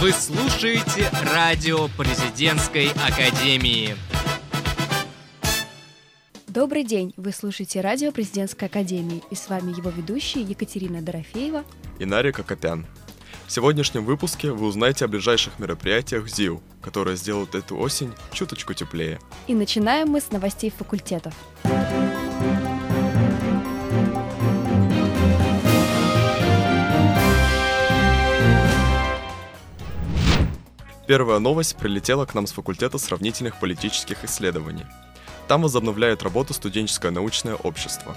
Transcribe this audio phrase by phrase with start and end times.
[0.00, 3.96] Вы слушаете радио президентской академии.
[6.46, 7.12] Добрый день!
[7.16, 11.64] Вы слушаете радио президентской академии, и с вами его ведущие Екатерина Дорофеева
[11.98, 12.86] и Нарика Копян.
[13.48, 19.18] В сегодняшнем выпуске вы узнаете о ближайших мероприятиях ЗИУ, которые сделают эту осень чуточку теплее.
[19.48, 21.34] И начинаем мы с новостей факультетов.
[31.08, 34.84] Первая новость прилетела к нам с факультета сравнительных политических исследований.
[35.48, 38.14] Там возобновляет работу студенческое научное общество.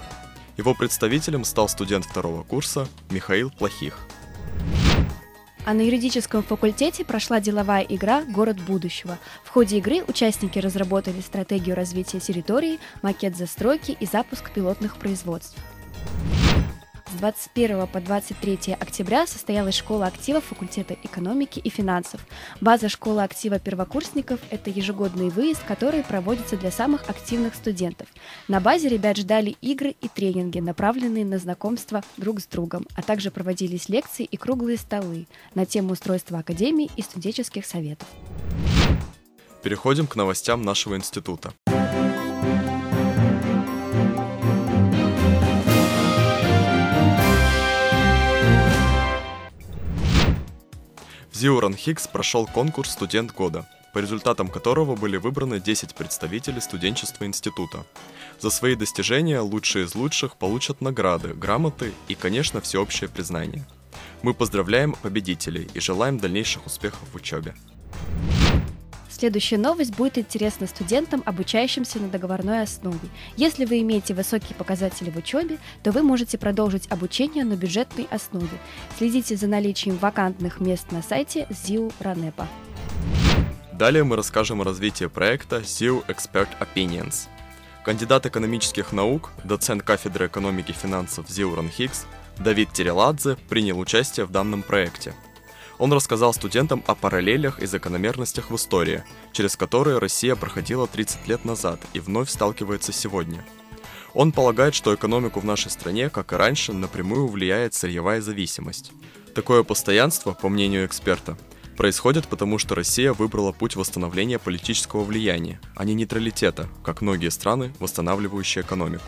[0.58, 3.96] Его представителем стал студент второго курса Михаил Плохих.
[5.64, 9.16] А на юридическом факультете прошла деловая игра «Город будущего».
[9.42, 15.56] В ходе игры участники разработали стратегию развития территории, макет застройки и запуск пилотных производств.
[17.12, 22.24] С 21 по 23 октября состоялась школа актива факультета экономики и финансов.
[22.62, 28.08] База школы актива первокурсников– это ежегодный выезд, который проводится для самых активных студентов.
[28.48, 33.30] На базе ребят ждали игры и тренинги, направленные на знакомство друг с другом, а также
[33.30, 38.08] проводились лекции и круглые столы на тему устройства академии и студенческих советов.
[39.62, 41.52] Переходим к новостям нашего института.
[51.34, 57.86] Зиуран Хикс прошел конкурс «Студент года», по результатам которого были выбраны 10 представителей студенчества института.
[58.38, 63.64] За свои достижения лучшие из лучших получат награды, грамоты и, конечно, всеобщее признание.
[64.22, 67.54] Мы поздравляем победителей и желаем дальнейших успехов в учебе.
[69.22, 72.98] Следующая новость будет интересна студентам, обучающимся на договорной основе.
[73.36, 78.58] Если вы имеете высокие показатели в учебе, то вы можете продолжить обучение на бюджетной основе.
[78.98, 82.48] Следите за наличием вакантных мест на сайте ЗИУ Ранепа.
[83.72, 87.28] Далее мы расскажем о развитии проекта ZIU Expert Opinions.
[87.84, 92.06] Кандидат экономических наук, доцент кафедры экономики и финансов ЗИУ РАНХИКС
[92.40, 95.14] Давид Тереладзе принял участие в данном проекте–
[95.82, 101.44] он рассказал студентам о параллелях и закономерностях в истории, через которые Россия проходила 30 лет
[101.44, 103.44] назад и вновь сталкивается сегодня.
[104.14, 108.92] Он полагает, что экономику в нашей стране, как и раньше, напрямую влияет сырьевая зависимость.
[109.34, 111.36] Такое постоянство, по мнению эксперта,
[111.76, 117.74] происходит потому, что Россия выбрала путь восстановления политического влияния, а не нейтралитета, как многие страны,
[117.80, 119.02] восстанавливающие экономику.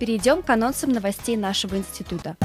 [0.00, 2.36] Перейдем к анонсам новостей нашего института.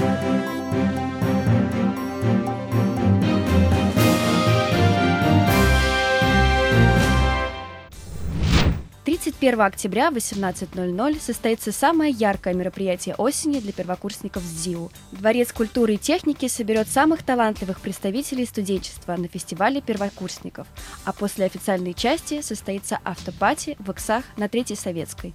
[9.25, 14.91] 31 октября в 18.00 состоится самое яркое мероприятие осени для первокурсников ЗИУ.
[15.13, 20.67] Дворец культуры и техники соберет самых талантливых представителей студенчества на фестивале первокурсников,
[21.05, 25.33] а после официальной части состоится автопати в Иксах на Третьей Советской.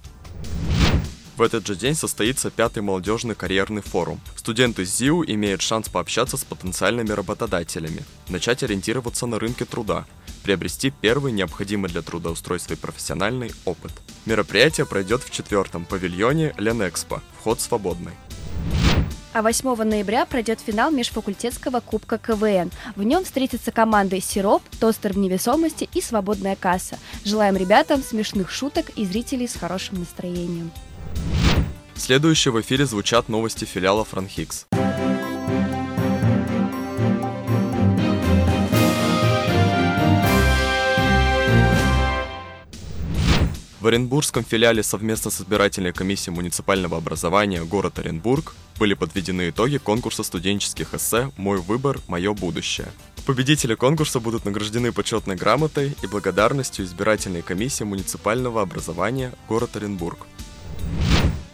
[1.35, 4.21] В этот же день состоится пятый молодежный карьерный форум.
[4.37, 10.05] Студенты ЗИУ имеют шанс пообщаться с потенциальными работодателями, начать ориентироваться на рынке труда,
[10.41, 13.91] приобрести первый необходимый для трудоустройства профессиональный опыт.
[14.25, 17.21] Мероприятие пройдет в четвертом павильоне Ленэкспо.
[17.39, 18.13] Вход свободный.
[19.33, 22.69] А 8 ноября пройдет финал межфакультетского кубка КВН.
[22.97, 26.99] В нем встретятся команды «Сироп», «Тостер в невесомости» и «Свободная касса».
[27.23, 30.71] Желаем ребятам смешных шуток и зрителей с хорошим настроением.
[31.95, 34.65] Следующие в эфире звучат новости филиала Франхикс.
[43.81, 50.21] В Оренбургском филиале совместно с избирательной комиссией муниципального образования город Оренбург были подведены итоги конкурса
[50.21, 51.99] студенческих эссе «Мой выбор.
[52.07, 52.89] Мое будущее».
[53.25, 60.27] Победители конкурса будут награждены почетной грамотой и благодарностью избирательной комиссии муниципального образования город Оренбург.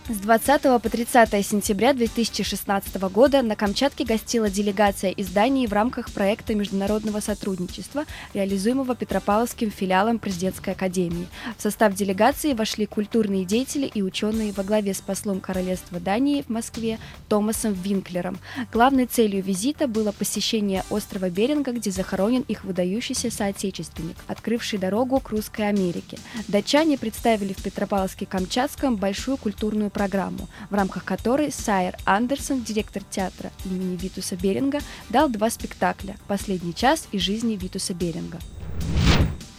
[0.10, 6.12] С 20 по 30 сентября 2016 года на Камчатке гостила делегация из Дании в рамках
[6.12, 11.28] проекта международного сотрудничества, реализуемого Петропавловским филиалом Президентской академии.
[11.58, 16.48] В состав делегации вошли культурные деятели и ученые во главе с послом Королевства Дании в
[16.48, 18.40] Москве Томасом Винклером.
[18.72, 25.32] Главной целью визита было посещение острова Беринга, где захоронен их выдающийся соотечественник, открывший дорогу к
[25.32, 26.18] Русской Америке.
[26.48, 33.98] Датчане представили в Петропавловске-Камчатском большую культурную программу, в рамках которой Сайер Андерсон, директор театра имени
[33.98, 34.80] Витуса Беринга,
[35.10, 38.40] дал два спектакля «Последний час» и «Жизни Витуса Беринга».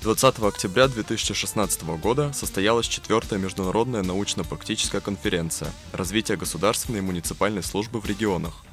[0.02, 8.06] 20 октября 2016 года состоялась четвертая международная научно-практическая конференция «Развитие государственной и муниципальной службы в
[8.06, 8.64] регионах».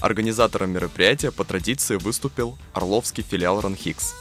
[0.00, 4.14] Организатором мероприятия по традиции выступил Орловский филиал РАНХИКС.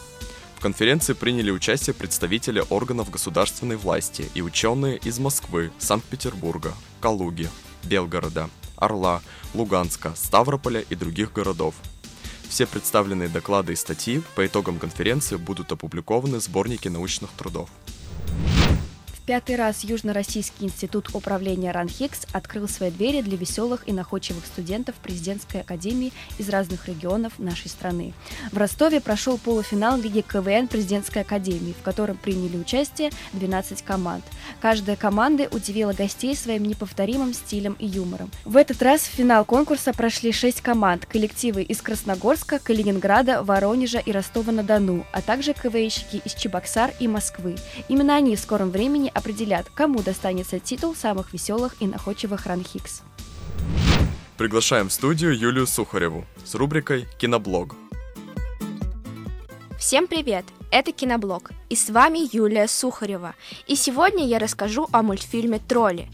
[0.62, 7.50] В конференции приняли участие представители органов государственной власти и ученые из Москвы, Санкт-Петербурга, Калуги,
[7.82, 9.24] Белгорода, Орла,
[9.56, 11.74] Луганска, Ставрополя и других городов.
[12.48, 17.68] Все представленные доклады и статьи по итогам конференции будут опубликованы в сборнике научных трудов
[19.26, 25.62] пятый раз Южно-Российский институт управления РАНХИКС открыл свои двери для веселых и находчивых студентов президентской
[25.62, 28.14] академии из разных регионов нашей страны.
[28.52, 34.24] В Ростове прошел полуфинал Лиги КВН президентской академии, в котором приняли участие 12 команд.
[34.60, 38.32] Каждая команда удивила гостей своим неповторимым стилем и юмором.
[38.46, 44.12] В этот раз в финал конкурса прошли 6 команд, коллективы из Красногорска, Калининграда, Воронежа и
[44.12, 47.56] Ростова-на-Дону, а также КВНщики из Чебоксар и Москвы.
[47.88, 53.04] Именно они в скором времени определят, кому достанется титул самых веселых и находчивых ранхикс.
[54.38, 57.76] Приглашаем в студию Юлию Сухареву с рубрикой «Киноблог».
[59.78, 60.46] Всем привет!
[60.72, 63.36] Это Киноблог, и с вами Юлия Сухарева.
[63.68, 66.08] И сегодня я расскажу о мультфильме «Тролли».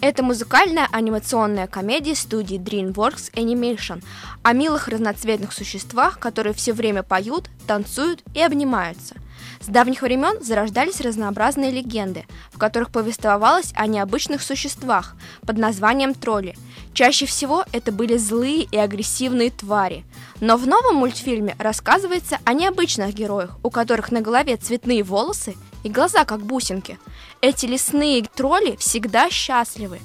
[0.00, 4.04] Это музыкальная анимационная комедия студии DreamWorks Animation
[4.42, 9.16] о милых разноцветных существах, которые все время поют, танцуют и обнимаются.
[9.60, 16.56] С давних времен зарождались разнообразные легенды, в которых повествовалось о необычных существах под названием тролли.
[16.92, 20.04] Чаще всего это были злые и агрессивные твари.
[20.40, 25.88] Но в новом мультфильме рассказывается о необычных героях, у которых на голове цветные волосы и
[25.88, 26.98] глаза как бусинки.
[27.40, 29.98] Эти лесные тролли всегда счастливы.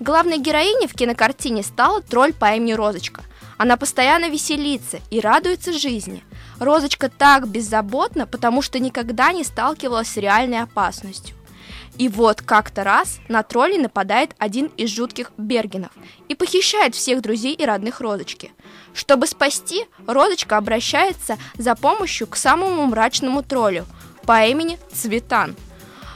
[0.00, 3.22] Главной героиней в кинокартине стала тролль по имени Розочка.
[3.56, 6.24] Она постоянно веселится и радуется жизни–
[6.64, 11.36] Розочка так беззаботна, потому что никогда не сталкивалась с реальной опасностью.
[11.98, 15.92] И вот как-то раз на троллей нападает один из жутких Бергенов
[16.28, 18.50] и похищает всех друзей и родных Розочки.
[18.94, 23.84] Чтобы спасти, Розочка обращается за помощью к самому мрачному троллю
[24.24, 25.54] по имени Цветан.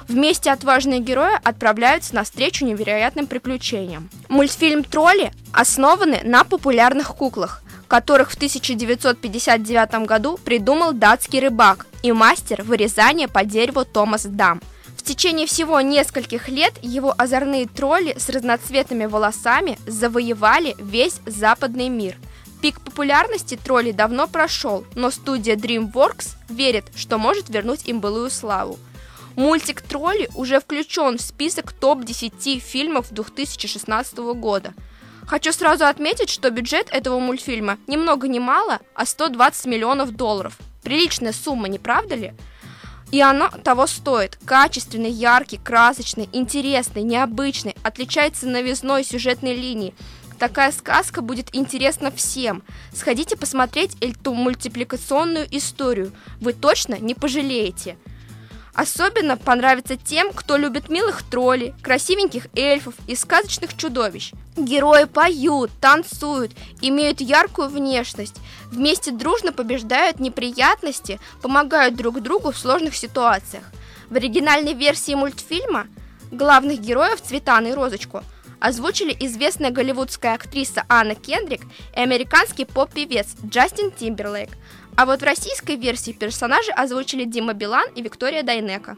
[0.09, 4.09] Вместе отважные герои отправляются на встречу невероятным приключениям.
[4.31, 12.63] Мультфильм «Тролли» основаны на популярных куклах, которых в 1959 году придумал датский рыбак и мастер
[12.63, 14.61] вырезания по дереву Томас Дам.
[14.97, 22.17] В течение всего нескольких лет его озорные тролли с разноцветными волосами завоевали весь западный мир.
[22.61, 28.79] Пик популярности троллей давно прошел, но студия DreamWorks верит, что может вернуть им былую славу.
[29.37, 34.75] Мультик «Тролли» уже включен в список топ-10 фильмов 2016 года–
[35.29, 40.57] Хочу сразу отметить, что бюджет этого мультфильма ни много ни мало, а 120 миллионов долларов.
[40.83, 42.33] Приличная сумма, не правда ли?
[43.11, 44.39] И она того стоит.
[44.47, 49.95] Качественный, яркий, красочный, интересный, необычный, отличается новизной сюжетной линии.
[50.39, 52.63] Такая сказка будет интересна всем.
[52.95, 56.13] Сходите посмотреть эту мультипликационную историю.
[56.41, 57.99] Вы точно не пожалеете.
[58.79, 64.31] Особенно понравится тем, кто любит милых троллей, красивеньких эльфов и сказочных чудовищ.
[64.57, 68.37] Герои поют, танцуют, имеют яркую внешность,
[68.67, 73.65] вместе дружно побеждают неприятности, помогают друг другу в сложных ситуациях.
[74.11, 75.89] В оригинальной версии мультфильма
[76.31, 78.23] главных героев Цветана и Розочку
[78.61, 81.63] озвучили известная голливудская актриса Анна Кендрик
[81.97, 84.51] и американский поп-певец Джастин Тимберлейк–
[84.99, 88.97] а вот в российской версии персонажи озвучили Дима Билан и Виктория Дайнека.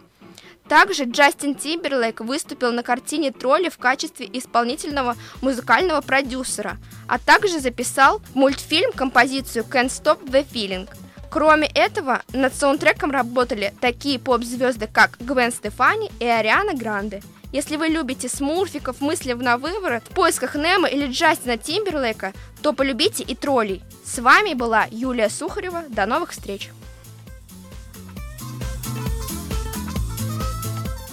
[0.66, 8.23] Также Джастин Тимберлейк выступил на картине «Тролли» в качестве исполнительного музыкального продюсера, а также записал
[8.33, 10.88] мультфильм композицию «Can't Stop the Feeling».
[11.30, 17.88] Кроме этого, над саундтреком работали такие поп-звезды, как Гвен Стефани и Ариана Гранде– если вы
[17.88, 23.83] любите смурфиков, мысли на выворот, в поисках Немо или Джастина Тимберлейка, то полюбите и троллей.
[24.04, 25.85] С вами была Юлия Сухарева.
[25.88, 26.71] До новых встреч!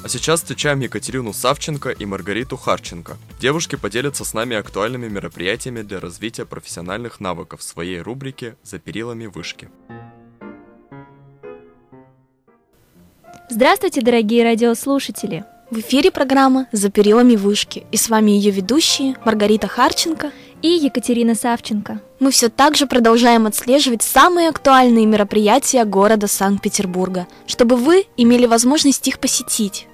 [0.04, 3.18] А сейчас встречаем Екатерину Савченко и Маргариту Харченко.
[3.42, 9.26] Девушки поделятся с нами актуальными мероприятиями для развития профессиональных навыков в своей рубрике «За перилами
[9.26, 9.70] вышки».
[13.50, 15.44] Здравствуйте, дорогие радиослушатели!
[15.70, 20.32] В эфире программа «За перилами вышки» и с вами ее ведущие Маргарита Харченко
[20.62, 22.00] и Екатерина Савченко.
[22.22, 29.06] Мы все так же продолжаем отслеживать самые актуальные мероприятия города Санкт-Петербурга, чтобы вы имели возможность
[29.10, 29.88] их посетить.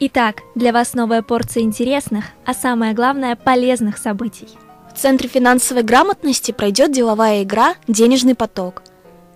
[0.00, 4.48] Итак, для вас новая порция интересных, а самое главное полезных событий.
[4.94, 8.82] В Центре финансовой грамотности пройдет деловая игра «Денежный поток».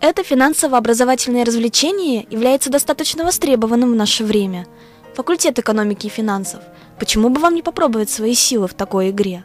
[0.00, 4.66] Это финансово-образовательное развлечение является достаточно востребованным в наше время–
[5.14, 6.62] факультет экономики и финансов.
[6.98, 9.44] Почему бы вам не попробовать свои силы в такой игре?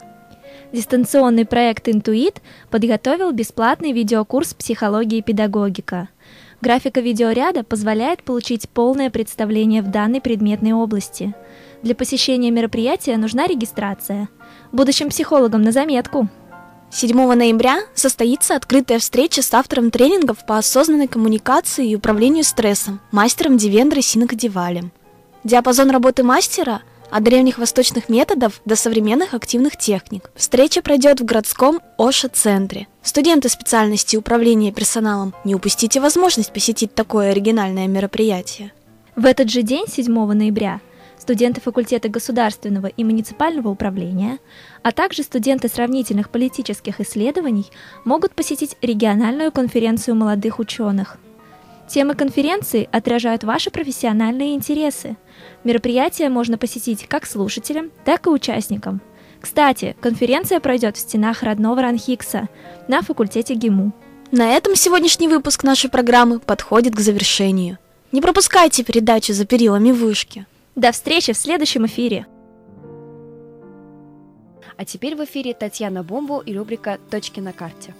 [0.72, 6.08] Дистанционный проект «Интуит» подготовил бесплатный видеокурс «Психология и педагогика».
[6.60, 11.34] Графика видеоряда позволяет получить полное представление в данной предметной области.
[11.82, 14.28] Для посещения мероприятия нужна регистрация.
[14.72, 16.28] Будущим психологам на заметку!
[16.90, 23.56] 7 ноября состоится открытая встреча с автором тренингов по осознанной коммуникации и управлению стрессом, мастером
[23.56, 24.90] Дивендрой Синакадевалем.
[25.48, 30.30] Диапазон работы мастера– от древних восточных методов до современных активных техник.
[30.34, 32.86] Встреча пройдет в городском Оша-центре.
[33.02, 38.74] Студенты специальности управления персоналом, не упустите возможность посетить такое оригинальное мероприятие.
[39.16, 40.82] В этот же день, 7 ноября,
[41.18, 44.40] студенты факультета государственного и муниципального управления,
[44.82, 47.68] а также студенты сравнительных политических исследований
[48.04, 51.16] могут посетить региональную конференцию молодых ученых–
[51.88, 55.16] Темы конференции отражают ваши профессиональные интересы.
[55.64, 59.00] Мероприятие можно посетить как слушателям, так и участникам.
[59.40, 62.48] Кстати, конференция пройдет в стенах родного Ранхикса
[62.88, 63.92] на факультете ГИМУ.
[64.30, 67.78] На этом сегодняшний выпуск нашей программы подходит к завершению.
[68.12, 70.46] Не пропускайте передачу за перилами вышки.
[70.74, 72.26] До встречи в следующем эфире.
[74.76, 77.94] А теперь в эфире Татьяна Бомбу и рубрика «Точки на карте».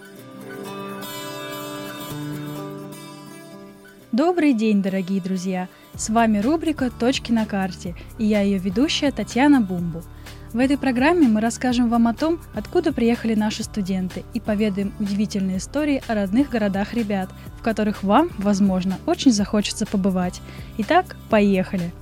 [4.12, 5.68] Добрый день, дорогие друзья!
[5.98, 10.04] С вами рубрика «Точки на карте» и я ее ведущая Татьяна Бумбу.
[10.52, 15.56] В этой программе мы расскажем вам о том, откуда приехали наши студенты и поведаем удивительные
[15.56, 20.40] истории о родных городах ребят, в которых вам, возможно, очень захочется побывать.
[20.78, 21.92] Итак, поехали!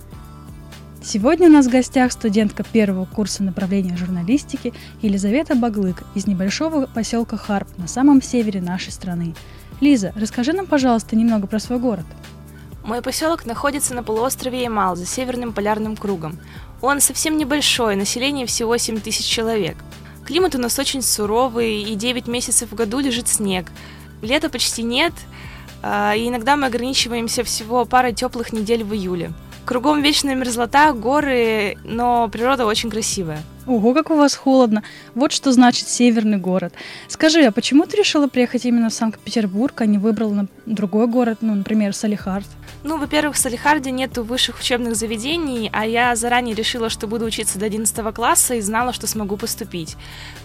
[1.03, 7.39] Сегодня у нас в гостях студентка первого курса направления журналистики Елизавета Баглык из небольшого поселка
[7.39, 9.35] Харп на самом севере нашей страны–
[9.81, 12.07] Лиза, расскажи нам, пожалуйста, немного про свой город.
[12.87, 16.39] Мой поселок находится на полуострове Ямал за Северным полярным кругом.
[16.81, 19.77] Он совсем небольшой, население всего 7 тысяч человек.
[20.25, 23.73] Климат у нас очень суровый, и 9 месяцев в году лежит снег.
[24.23, 25.13] Лета почти нет,
[25.83, 29.33] а, и иногда мы ограничиваемся всего парой теплых недель в июле.
[29.65, 33.43] Кругом вечная мерзлота, горы, но природа очень красивая.
[33.67, 34.85] Ого, как у вас холодно.
[35.17, 36.73] Вот что значит северный город.
[37.09, 41.53] Скажи, а почему ты решила приехать именно в Санкт-Петербург, а не выбрала другой город, ну,
[41.57, 42.47] например, Салихард?
[42.87, 47.59] Ну, во-первых, в Салихарде нету высших учебных заведений, а я заранее решила, что буду учиться
[47.59, 49.97] до 11 класса и знала, что смогу поступить.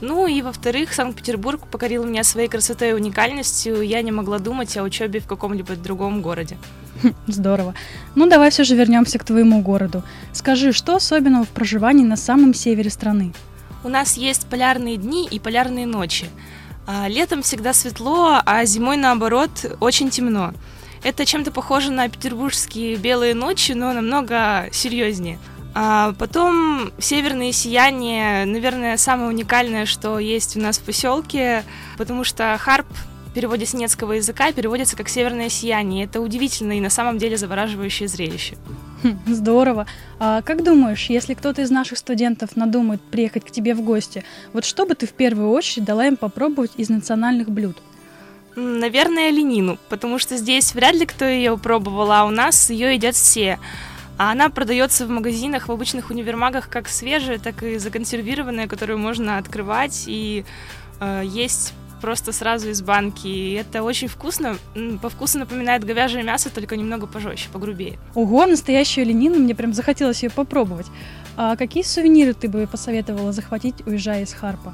[0.01, 4.81] Ну и, во-вторых, Санкт-Петербург покорил меня своей красотой и уникальностью, я не могла думать о
[4.81, 6.57] учебе в каком-либо другом городе.
[7.27, 7.75] Здорово.
[8.15, 10.01] Ну, давай все же вернемся к твоему городу.
[10.33, 13.33] Скажи, что особенного в проживании на самом севере страны?
[13.83, 16.25] У нас есть полярные дни и полярные ночи.
[16.88, 20.53] А, летом всегда светло, а зимой, наоборот, очень темно.
[21.03, 25.39] Это чем-то похоже на петербургские белые ночи, но намного серьезнее.
[25.74, 31.63] А потом северные сияния, наверное, самое уникальное, что есть у нас в поселке,
[31.98, 32.88] потому что харп
[33.27, 36.03] в переводе с немецкого языка переводится как «северное сияние».
[36.03, 38.58] Это удивительное и на самом деле завораживающее зрелище.
[39.03, 39.88] Хм, здорово.
[40.20, 44.65] А как думаешь, если кто-то из наших студентов надумает приехать к тебе в гости, вот
[44.65, 47.77] что бы ты в первую очередь дала им попробовать из национальных блюд?
[48.55, 53.15] Наверное, ленину, потому что здесь вряд ли кто ее пробовал, а у нас ее едят
[53.15, 53.60] все.
[54.17, 59.38] А она продается в магазинах, в обычных универмагах как свежая, так и законсервированная, которую можно
[59.38, 60.46] открывать и
[61.00, 63.27] э, есть просто сразу из банки.
[63.27, 64.58] И это очень вкусно.
[65.01, 67.98] По вкусу напоминает говяжье мясо, только немного пожестче, погрубее.
[68.15, 70.88] Ого, настоящую ленину, мне прям захотелось ее попробовать.
[71.38, 74.74] А какие сувениры ты бы посоветовала захватить, уезжая из Харпа?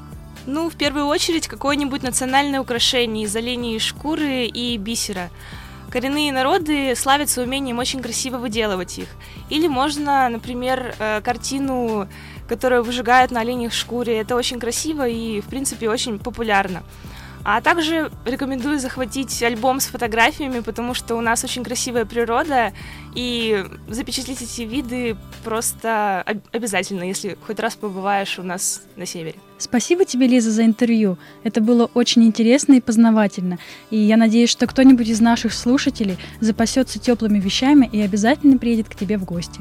[0.50, 5.28] Ну, в первую очередь, какое-нибудь национальное украшение из оленей шкуры и бисера.
[5.90, 9.08] Коренные народы славятся умением очень красиво выделывать их.
[9.50, 12.08] Или можно, например, э, картину,
[12.48, 14.18] которую выжигают на оленях шкуре.
[14.18, 16.82] Это очень красиво и, в принципе, очень популярно.
[17.44, 22.72] А также рекомендую захватить альбом с фотографиями, потому что у нас очень красивая природа,
[23.14, 29.36] и запечатлеть эти виды просто обязательно, если хоть раз побываешь у нас на севере.
[29.56, 31.18] Спасибо тебе, Лиза, за интервью.
[31.42, 33.58] Это было очень интересно и познавательно.
[33.90, 38.94] И я надеюсь, что кто-нибудь из наших слушателей запасется теплыми вещами и обязательно приедет к
[38.94, 39.60] тебе в гости.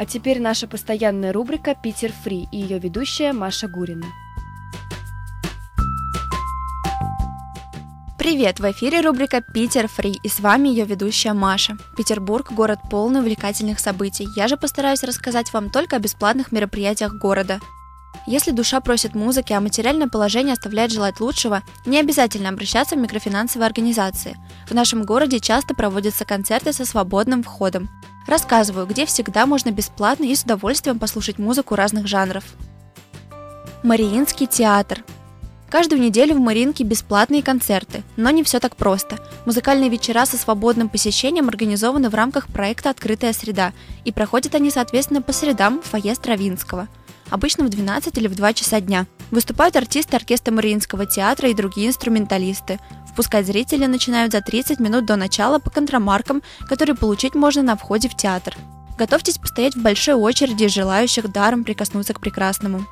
[0.00, 4.06] А теперь наша постоянная рубрика «Питер Фри» и ее ведущая Маша Гурина.
[8.16, 8.60] Привет!
[8.60, 11.76] В эфире рубрика «Питер Фри» и с вами ее ведущая Маша.
[11.98, 14.26] Петербург– город полный увлекательных событий.
[14.34, 17.60] Я же постараюсь рассказать вам только о бесплатных мероприятиях города.
[18.26, 23.66] Если душа просит музыки, а материальное положение оставляет желать лучшего, не обязательно обращаться в микрофинансовые
[23.66, 24.38] организации.
[24.66, 27.90] В нашем городе часто проводятся концерты со свободным входом.
[28.30, 32.44] Рассказываю, где всегда можно бесплатно и с удовольствием послушать музыку разных жанров.
[33.82, 35.02] Мариинский театр.
[35.68, 39.18] Каждую неделю в Маринке бесплатные концерты, но не все так просто.
[39.46, 43.72] Музыкальные вечера со свободным посещением организованы в рамках проекта «Открытая среда»,
[44.04, 46.86] и проходят они, соответственно, по средам в фойе Стравинского.
[47.30, 49.06] Обычно в 12 или в 2 часа дня.
[49.32, 52.78] Выступают артисты оркестра Мариинского театра и другие инструменталисты.
[53.20, 58.08] Впускать зрителей начинают за 30 минут до начала по контрамаркам, которые получить можно на входе
[58.08, 58.56] в театр.
[58.96, 62.86] Готовьтесь постоять в большой очереди желающих даром прикоснуться к прекрасному.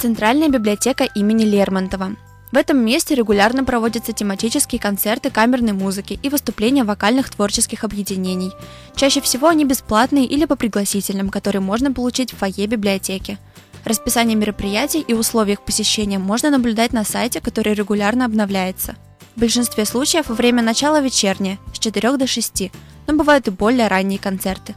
[0.00, 2.12] Центральная библиотека имени Лермонтова.
[2.52, 8.52] В этом месте регулярно проводятся тематические концерты камерной музыки и выступления вокальных творческих объединений.
[8.94, 13.38] Чаще всего они бесплатные или по пригласительным, которые можно получить в фойе библиотеки.
[13.84, 18.96] Расписание мероприятий и условия их посещения можно наблюдать на сайте, который регулярно обновляется.
[19.34, 22.70] В большинстве случаев время начала вечернее, с 4 до 6,
[23.06, 24.74] но бывают и более ранние концерты.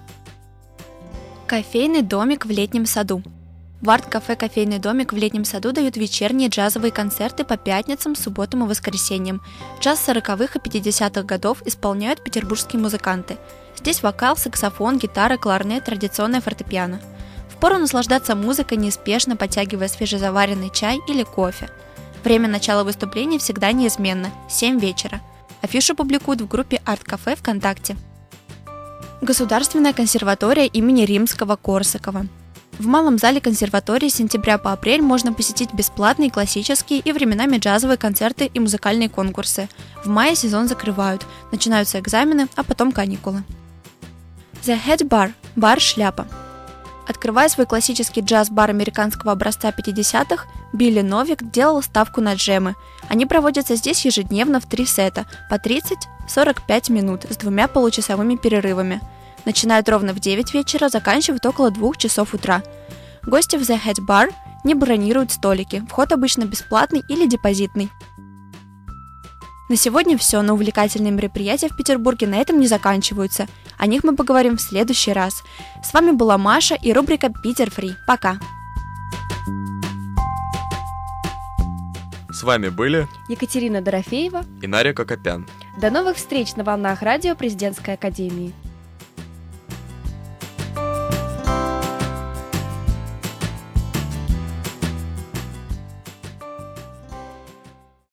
[1.47, 3.21] Кофейный домик в летнем саду–
[3.85, 8.67] в арт-кафе «Кофейный домик» в летнем саду дают вечерние джазовые концерты по пятницам, субботам и
[8.67, 9.43] воскресеньям.
[9.79, 13.37] Джаз 40-х и 50-х годов исполняют петербургские музыканты.
[13.77, 16.99] Здесь вокал, саксофон, гитара, кларнет, традиционное фортепиано.
[17.57, 21.69] Впору наслаждаться музыкой, неспешно подтягивая свежезаваренный чай или кофе.
[22.23, 25.21] Время начала выступления всегда неизменно– 7 вечера.
[25.61, 27.95] Афишу публикуют в группе «Арт-кафе» ВКонтакте.
[29.21, 32.27] Государственная консерватория имени Римского-Корсакова–
[32.77, 37.97] в малом зале консерватории с сентября по апрель можно посетить бесплатные классические и временами джазовые
[37.97, 39.69] концерты и музыкальные конкурсы.
[40.03, 43.43] В мае сезон закрывают, начинаются экзамены, а потом каникулы.
[44.63, 46.27] The Head Bar– бар «Шляпа».
[47.07, 52.75] Открывая свой классический джаз-бар американского образца 50-х, Билли Новик делал ставку на джемы.
[53.09, 59.01] Они проводятся здесь ежедневно в три сета по 30-45 минут с двумя получасовыми перерывами–
[59.45, 62.61] начинают ровно в 9 вечера, заканчивают около 2 часов утра.
[63.23, 64.33] Гости в The Head Bar
[64.63, 67.89] не бронируют столики, вход обычно бесплатный или депозитный.
[69.67, 73.47] На сегодня все, но увлекательные мероприятия в Петербурге на этом не заканчиваются.
[73.77, 75.43] О них мы поговорим в следующий раз.
[75.83, 77.93] С вами была Маша и рубрика «Питер Фри».
[78.05, 78.37] Пока!
[82.29, 85.47] С вами были Екатерина Дорофеева и Наря Кокопян.
[85.77, 88.53] До новых встреч на волнах радио Президентской Академии.